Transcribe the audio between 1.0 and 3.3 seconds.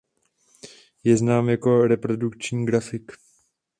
Je znám jako reprodukční grafik.